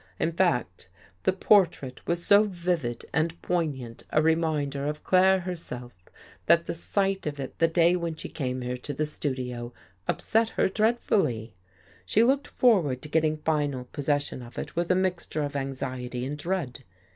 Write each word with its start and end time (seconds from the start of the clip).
In 0.17 0.31
fact, 0.31 0.89
the 1.25 1.31
portrait 1.31 2.01
was 2.07 2.25
so 2.25 2.41
vivid 2.45 3.05
and 3.13 3.39
poignant 3.43 4.01
a 4.09 4.19
reminder 4.19 4.87
of 4.87 5.03
Claire 5.03 5.41
herself, 5.41 5.93
that 6.47 6.65
the 6.65 6.73
sight 6.73 7.27
of 7.27 7.39
it 7.39 7.59
the 7.59 7.67
day 7.67 7.95
when 7.95 8.15
she 8.15 8.27
came 8.27 8.61
here 8.61 8.77
to 8.77 8.95
the 8.95 9.05
studio 9.05 9.73
upset 10.07 10.49
her 10.57 10.67
dreadfully. 10.67 11.53
She 12.03 12.23
looked 12.23 12.47
for 12.47 12.81
ward 12.81 13.03
to 13.03 13.09
getting 13.09 13.37
final 13.37 13.83
possession 13.91 14.41
of 14.41 14.57
it 14.57 14.75
with 14.75 14.89
a 14.89 14.95
mixture 14.95 15.43
of 15.43 15.55
anxiety 15.55 16.25
and 16.25 16.35
dread. 16.35 16.83